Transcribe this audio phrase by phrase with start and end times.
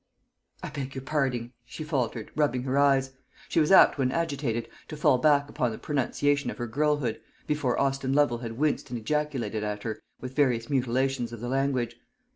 [0.63, 3.11] "I beg your parding!" she faltered, rubbing her eyes.
[3.47, 7.79] She was apt, when agitated, to fall back upon the pronunciation of her girlhood, before
[7.79, 11.97] Austin Lovel had winced and ejaculated at her various mutilations of the language.